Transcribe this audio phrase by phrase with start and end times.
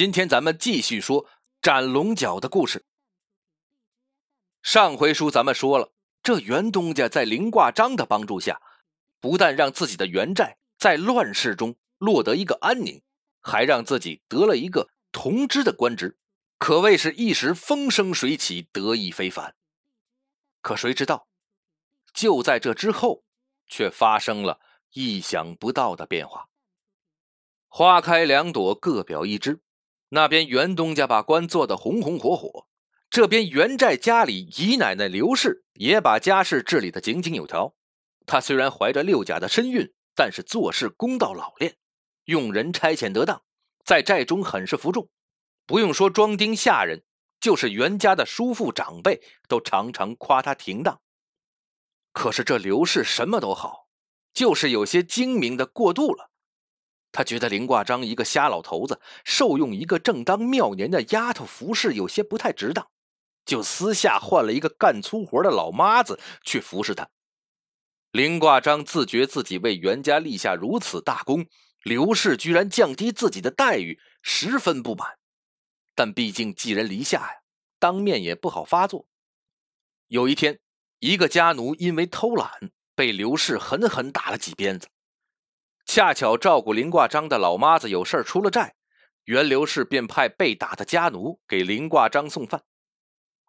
[0.00, 1.28] 今天咱们继续说
[1.60, 2.86] 斩龙角的故事。
[4.62, 5.92] 上回书咱们说了，
[6.22, 8.62] 这袁东家在林挂章的帮助下，
[9.20, 13.02] 不但让自己的元寨在乱世中落得一个安宁，
[13.42, 16.16] 还让自己得了一个同知的官职，
[16.56, 19.54] 可谓是一时风生水起，得意非凡。
[20.62, 21.28] 可谁知道，
[22.14, 23.22] 就在这之后，
[23.66, 24.60] 却发生了
[24.92, 26.48] 意想不到的变化。
[27.68, 29.60] 花开两朵，各表一枝。
[30.10, 32.66] 那边袁东家把官做得红红火火，
[33.08, 37.74] 这边袁寨家里姨奶奶刘氏也把家事治理得井井有条。
[38.26, 41.76] 她虽然怀着六甲的身孕，但是做事公道老练，
[42.24, 43.42] 用人差遣得当，
[43.84, 45.08] 在寨中很是服众。
[45.64, 47.04] 不用说庄丁下人，
[47.40, 51.00] 就是袁家的叔父长辈都常常夸他停当。
[52.12, 53.86] 可是这刘氏什么都好，
[54.34, 56.29] 就是有些精明的过度了。
[57.12, 62.88] 他觉得林挂章一个瞎老头子受用一个正当妙年的丫头服侍有些不太值当，
[63.44, 67.08] 就私下换了一个干粗活的老妈子去服侍他。
[68.12, 71.46] 林挂章自觉自己为袁家立下如此大功，
[71.82, 75.18] 刘氏居然降低自己的待遇，十分不满。
[75.94, 77.34] 但毕竟寄人篱下呀，
[77.78, 79.06] 当面也不好发作。
[80.08, 80.58] 有一天，
[80.98, 84.88] 一个家奴因为偷懒，被刘氏狠狠打了几鞭子。
[85.92, 88.76] 恰巧照顾林挂章的老妈子有事出了寨，
[89.24, 92.62] 袁刘氏便派被打的家奴给林挂章送饭。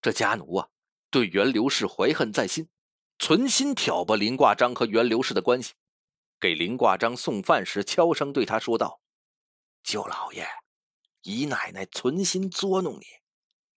[0.00, 0.68] 这家奴啊，
[1.10, 2.68] 对袁刘氏怀恨在心，
[3.18, 5.74] 存心挑拨林挂章和袁刘氏的关系。
[6.38, 9.00] 给林挂章送饭时，悄声对他说道
[9.82, 10.46] ：“舅老爷，
[11.22, 13.04] 姨奶奶存心捉弄你，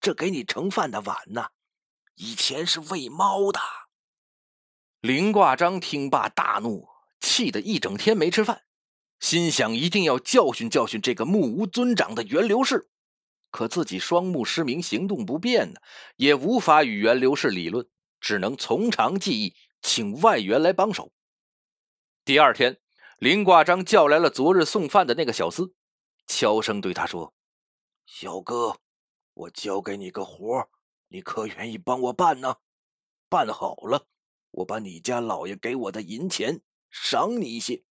[0.00, 1.48] 这给你盛饭的碗呢，
[2.14, 3.58] 以前是喂猫的。”
[5.02, 6.93] 林挂章听罢大怒。
[7.24, 8.64] 气得一整天没吃饭，
[9.18, 12.90] 心想一定要教训教训这个目无尊长的袁刘氏。
[13.50, 15.80] 可自己双目失明，行动不便呢，
[16.16, 17.88] 也无法与袁刘氏理论，
[18.20, 21.12] 只能从长计议，请外援来帮手。
[22.26, 22.78] 第二天，
[23.18, 25.72] 林挂章叫来了昨日送饭的那个小厮，
[26.26, 27.32] 悄声对他说
[28.04, 28.76] ：“小哥，
[29.32, 30.68] 我交给你个活
[31.08, 32.56] 你可愿意帮我办呢？
[33.30, 34.08] 办好了，
[34.50, 36.60] 我把你家老爷给我的银钱。”
[36.94, 37.82] 赏你一些。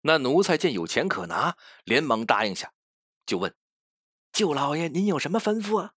[0.00, 2.74] 那奴才见有钱可拿，连忙答应下，
[3.24, 3.56] 就问
[4.32, 5.94] ：“舅老爷，您有什么吩咐啊？”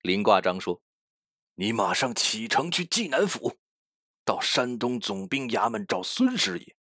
[0.00, 0.80] 林挂章说
[1.56, 3.58] ：“你马上启程去济南府，
[4.24, 6.76] 到山东总兵衙门找孙师爷，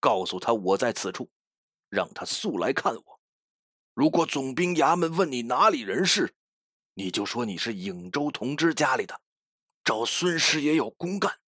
[0.00, 1.30] 告诉他我在此处，
[1.88, 3.20] 让他速来看我。
[3.94, 6.34] 如果总兵衙门问你哪里人士，
[6.94, 9.20] 你就说你是颍州同知家里的，
[9.84, 11.38] 找孙师爷有公干。”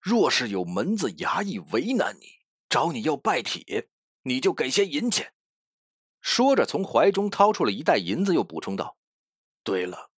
[0.00, 2.40] 若是有门子衙役为难你，
[2.70, 3.88] 找你要拜帖，
[4.22, 5.34] 你就给些银钱。
[6.22, 8.96] 说着，从怀中掏出了一袋银子，又补充道
[9.62, 10.10] ：“对了，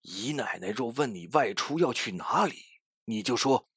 [0.00, 3.68] 姨奶奶若问你外出要去哪里，你就说，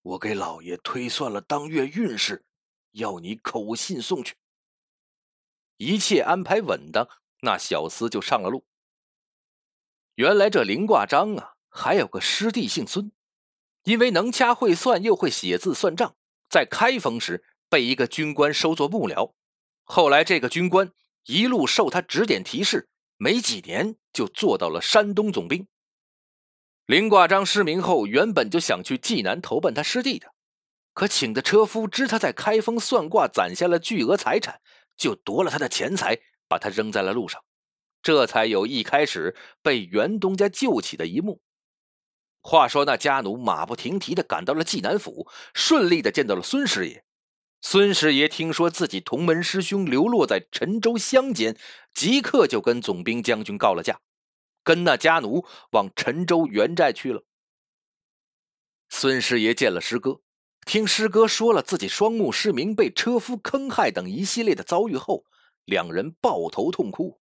[0.00, 2.44] 我给老爷推算了当月运势，
[2.92, 4.36] 要你口信送去。
[5.76, 7.08] 一切安排稳当，
[7.40, 8.64] 那小厮就上了路。
[10.14, 13.12] 原来这林挂章啊，还有个师弟姓孙。”
[13.84, 16.16] 因为能掐会算，又会写字算账，
[16.50, 19.32] 在开封时被一个军官收作幕僚。
[19.82, 20.90] 后来这个军官
[21.26, 25.66] 一路受他指点提示，没几年就做到了山东总兵。
[26.86, 30.32] 林挂章失明后，原本就想去济南投奔他师弟的，
[30.92, 34.60] 可请的车夫知他在开封算卦攒下了巨额财产，
[34.96, 36.18] 就夺了他的钱财，
[36.48, 37.42] 把他扔在了路上，
[38.02, 41.40] 这才有一开始被袁东家救起的一幕。
[42.46, 47.02] 话说，那家奴马不停蹄的赶到了济南府，顺利的见到了孙师爷。
[47.62, 51.56] 孙师爷听说自己同门师兄流落在陈州乡间，
[51.94, 53.98] 即刻就跟总兵将军告了假，
[54.62, 57.24] 跟那家奴往陈州原寨去了。
[58.90, 60.20] 孙师爷见了师哥，
[60.66, 65.24] 听师哥说了自己双目失明、被车夫坑害等一系列的遭遇后，
[65.64, 67.18] 两人抱头痛哭。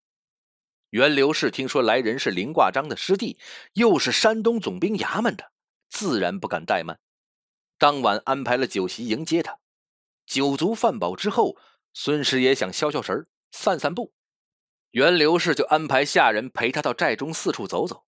[0.94, 3.40] 袁刘氏听说来人是林挂章的师弟，
[3.74, 5.52] 又是山东总兵衙门的，
[5.90, 7.00] 自然不敢怠慢。
[7.80, 9.58] 当晚安排了酒席迎接他。
[10.28, 11.58] 酒足饭饱之后，
[11.96, 14.14] 孙师爷想消消神散散步。
[14.92, 18.04] 袁刘氏就安排下人陪他到寨中四处走走。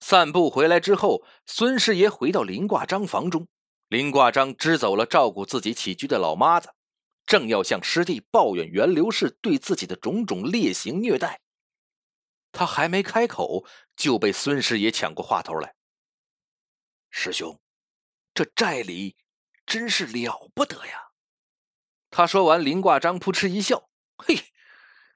[0.00, 3.48] 散步回来之后，孙师爷回到林挂章房中，
[3.88, 6.70] 林挂章支走了照顾自己起居的老妈子，
[7.26, 11.42] 正要向师弟抱怨袁刘氏对自己的种种劣行虐待。
[12.52, 13.64] 他还没开口，
[13.96, 15.74] 就被孙师爷抢过话头来。
[17.10, 17.60] 师兄，
[18.34, 19.16] 这寨里
[19.66, 21.10] 真是了不得呀！
[22.10, 23.88] 他说完，林挂章扑哧一笑
[24.18, 24.52] ：“嘿，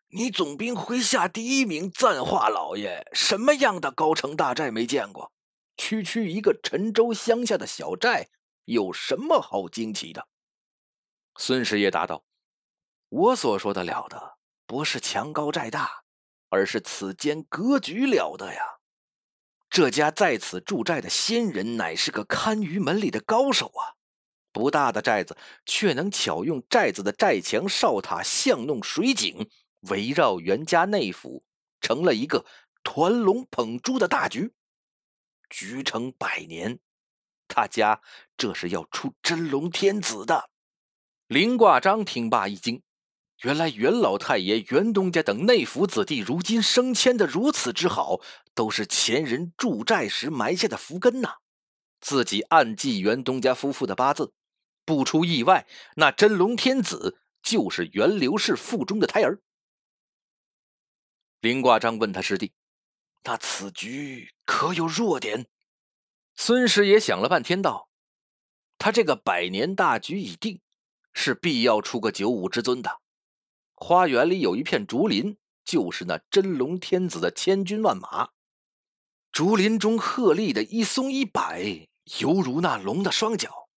[0.08, 5.32] 你总兵麾下第一名赞化老爷，什么样的高城大寨没见过？
[5.76, 8.28] 区区一个陈州乡下的小寨，
[8.64, 10.28] 有什么好惊奇的？”
[11.36, 12.24] 孙师爷答道
[13.10, 16.03] ：“我所说的了得，不是墙高寨大，
[16.48, 18.60] 而是此间格局了得呀。
[19.70, 23.98] 这家在此驻寨的仙人，乃是个看舆门里的高手啊。
[24.52, 25.36] 不大的寨子，
[25.66, 29.50] 却能巧用寨子的寨墙、哨塔、巷弄、水井，
[29.90, 31.44] 围绕袁家内府，
[31.80, 32.46] 成了一个
[32.84, 34.52] 团龙捧珠的大局。
[35.50, 36.78] 局成百年，
[37.48, 38.00] 他家
[38.36, 40.50] 这是要出真龙天子的。”
[41.26, 42.80] 林挂章听罢一惊，
[43.44, 48.20] 原来袁老太爷、袁东家等内府子弟如今升迁的如此之好，
[48.54, 51.34] 都是前人驻寨时埋下的福根呐。
[52.00, 54.32] 自己暗记袁东家夫妇的八字，
[54.86, 59.40] 不出意外，那真龙天子就是袁刘氏腹中的胎儿。
[61.40, 62.52] 林挂章问他师弟
[63.24, 65.46] ：“那此局可有弱点？”
[66.34, 67.90] 孙师爷想了半天道
[68.78, 70.62] ：“他这个百年大局已定。”
[71.16, 73.03] 是必要出个九五之尊的。
[73.86, 78.30] 花园里有一片竹林，就是那真龙天子的千军万马。
[79.30, 81.86] 竹林中鹤立的一松一柏，
[82.18, 83.68] 犹如那龙的双脚，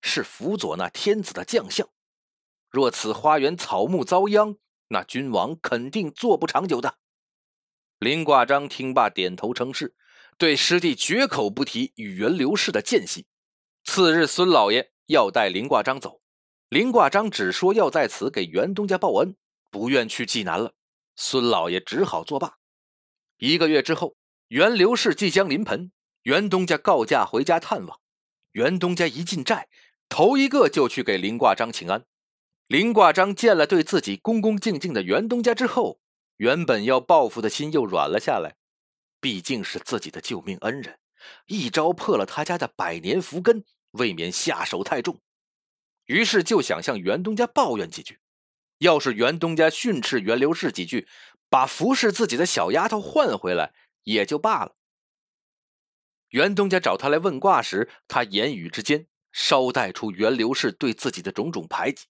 [0.00, 1.88] 是辅佐那天子的将相。
[2.70, 4.56] 若此花园草木遭殃，
[4.88, 6.98] 那君王肯定坐不长久的。
[8.00, 9.94] 林挂章听罢，点头称是，
[10.36, 13.26] 对师弟绝口不提与袁刘氏的间隙。
[13.84, 16.20] 次日，孙老爷要带林挂章走。
[16.68, 19.36] 林挂章只说要在此给袁东家报恩，
[19.72, 20.74] 不愿去济南了。
[21.16, 22.58] 孙老爷只好作罢。
[23.38, 24.14] 一个月之后，
[24.48, 25.90] 袁刘氏即将临盆，
[26.22, 27.98] 袁东家告假回家探望。
[28.52, 29.68] 袁东家一进寨，
[30.10, 32.04] 头一个就去给林挂章请安。
[32.66, 35.98] 林挂章见了对自己恭恭敬敬的袁东家之后，
[36.36, 38.56] 原本要报复的心又软了下来。
[39.20, 40.98] 毕竟是自己的救命恩人，
[41.46, 45.20] 一招破了他家的百年福根，未免下手太重。
[46.06, 48.18] 于是就想向袁东家抱怨几句，
[48.82, 51.08] 要是袁东家训斥袁刘氏几句，
[51.48, 54.74] 把服侍自己的小丫头换回来也就罢了。
[56.30, 62.06] 袁东家找他来问卦时，他言语之间捎带出袁刘氏对自己的种种排挤。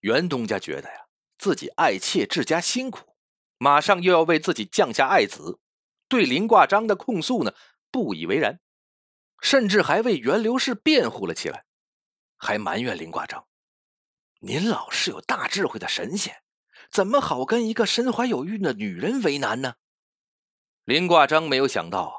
[0.00, 1.06] 袁东家觉得呀，
[1.38, 3.16] 自己爱妾治家辛苦，
[3.58, 5.60] 马上又要为自己降下爱子，
[6.08, 7.54] 对林挂章的控诉呢
[7.92, 8.60] 不以为然，
[9.40, 11.66] 甚至还为袁刘氏辩护了起来。
[12.36, 13.46] 还埋怨林挂章
[14.40, 16.42] ：“您老是有大智慧的神仙，
[16.90, 19.74] 怎么好跟一个身怀有孕的女人为难呢？”
[20.84, 22.14] 林挂章没有想到啊，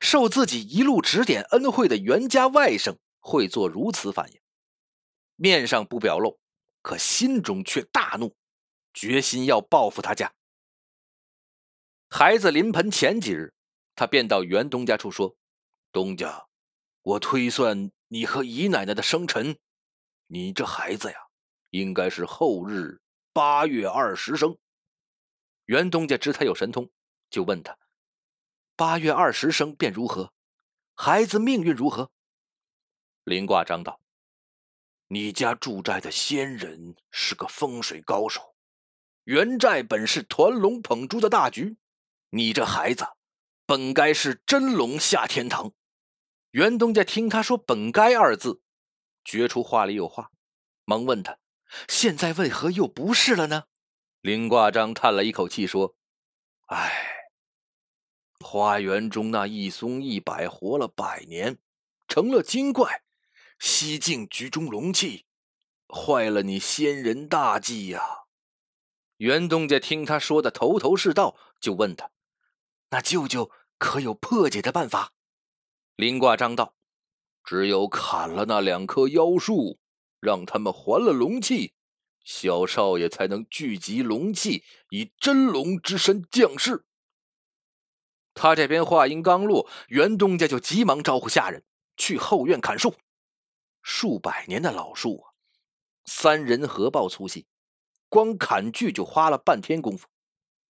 [0.00, 4.40] 受自己一路指点恩惠的袁家外甥会做如此反应，
[5.36, 6.38] 面上不表露，
[6.82, 8.36] 可心中却大怒，
[8.92, 10.32] 决心要报复他家。
[12.08, 13.54] 孩子临盆前几日，
[13.94, 15.36] 他便到袁东家处说
[15.90, 16.46] ：“东家，
[17.02, 19.56] 我推算。”你和姨奶奶的生辰，
[20.26, 21.16] 你这孩子呀，
[21.72, 23.00] 应该是后日
[23.32, 24.56] 八月二十生。
[25.64, 26.90] 袁东家知他有神通，
[27.30, 27.78] 就问他：
[28.76, 30.32] 八月二十生便如何？
[30.94, 32.10] 孩子命运如何？
[33.24, 34.00] 林挂章道：
[35.08, 38.54] 你家住寨的仙人是个风水高手，
[39.24, 41.78] 袁寨本是团龙捧珠的大局，
[42.30, 43.06] 你这孩子
[43.64, 45.72] 本该是真龙下天堂。
[46.50, 48.60] 袁东家听他说“本该”二字，
[49.24, 50.30] 觉出话里有话，
[50.84, 51.38] 忙问他
[51.88, 53.64] ：“现在为何又不是了呢？”
[54.22, 55.96] 林挂章叹了一口气说
[56.68, 56.92] ：“唉，
[58.40, 61.58] 花园中那一松一柏活了百年，
[62.06, 63.02] 成了精怪，
[63.58, 65.26] 吸尽局中龙气，
[65.88, 68.20] 坏了你仙人大计呀！”
[69.18, 72.10] 袁东家听他说的头头是道，就问他
[72.90, 75.12] ：“那舅舅可有破解的办法？”
[75.94, 76.74] 林挂章道
[77.44, 79.78] ：“只有砍了那两棵妖树，
[80.22, 81.74] 让他们还了龙气，
[82.24, 86.86] 小少爷才能聚集龙气，以真龙之身降世。”
[88.32, 91.64] 他这边话音刚落，袁东家就急忙招呼下人
[91.96, 92.94] 去后院砍树。
[93.82, 95.34] 数百年的老树啊，
[96.04, 97.46] 三人合抱粗细，
[98.08, 100.06] 光砍锯就花了半天功夫。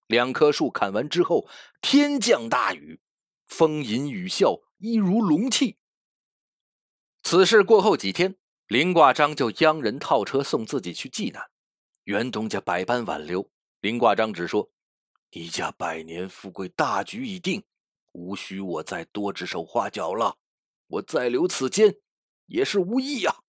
[0.06, 1.46] 两棵树砍完之后，
[1.82, 3.02] 天降大雨，
[3.46, 4.62] 风吟雨啸。
[4.78, 5.78] 一如龙气。
[7.22, 8.36] 此事过后几天，
[8.72, 11.50] 林挂章就央人套车送自己去济南。
[12.04, 13.50] 袁东家百般挽留，
[13.80, 14.72] 林挂章只说
[15.32, 17.62] ：“你家百年富贵大局已定，
[18.12, 20.38] 无需我再多指手画脚了。
[20.86, 21.96] 我再留此间
[22.46, 23.42] 也是无益呀。”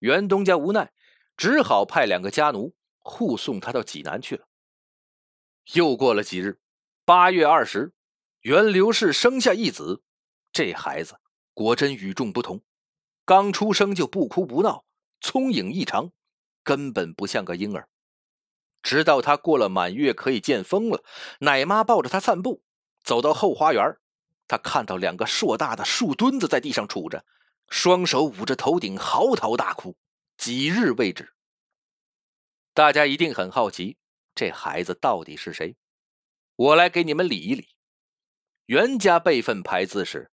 [0.00, 0.92] 袁东家无奈，
[1.34, 4.46] 只好派两个家奴护送他到济南去了。
[5.72, 6.60] 又过了几日，
[7.06, 7.94] 八月二十，
[8.42, 10.02] 袁刘氏生下一子。
[10.52, 11.18] 这孩子
[11.54, 12.62] 果真与众不同，
[13.30, 14.84] 刚出生就不哭不闹，
[15.20, 16.10] 聪颖异常，
[16.64, 17.88] 根本不像个婴儿。
[18.82, 21.04] 直到他过了满月可以见风了，
[21.38, 22.64] 奶妈抱着他散步，
[23.04, 23.96] 走到后花园，
[24.48, 27.24] 他看到两个硕大的树墩子在地上杵着，
[27.68, 29.96] 双手捂着头顶，嚎啕大哭，
[30.36, 31.32] 几日未止。
[32.74, 33.96] 大家一定很好奇，
[34.34, 35.76] 这孩子到底是谁？
[36.56, 37.68] 我来给你们理一理。
[38.66, 40.32] 袁家辈分排字是：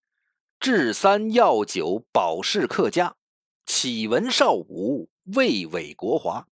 [0.63, 3.17] 治三药九保氏客家，
[3.65, 6.48] 启文少武魏伟国华。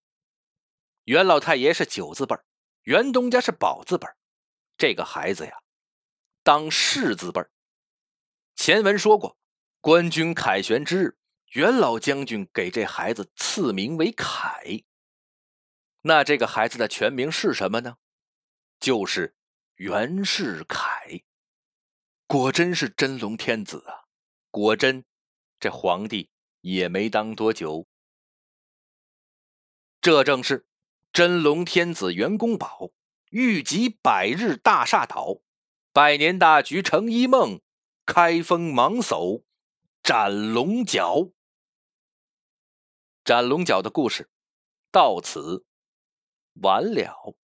[1.04, 2.34] 袁老太爷是九字辈
[2.82, 4.08] 袁东家是宝字辈
[4.76, 5.52] 这个孩子呀，
[6.42, 7.40] 当世字辈
[8.56, 9.38] 前文说过，
[9.80, 11.16] 官军凯旋之日，
[11.52, 14.82] 袁老将军给这孩子赐名为凯。
[16.02, 17.98] 那这个孩子的全名是什么呢？
[18.80, 19.36] 就是
[19.76, 21.22] 袁世凯。
[22.26, 24.00] 果真是真龙天子啊！
[24.50, 25.04] 果真，
[25.61, 26.28] 这皇帝
[26.61, 27.87] 也没当多久。
[30.00, 30.66] 这正是
[31.12, 32.90] 真龙天子袁公宝，
[33.30, 35.40] 御极百日大厦倒，
[35.92, 37.61] 百年大局成一梦，
[38.04, 39.45] 开封芒叟
[40.02, 41.30] 斩龙角。
[43.23, 44.28] 斩龙角的故事
[44.90, 45.64] 到此。
[46.54, 47.37] 完了。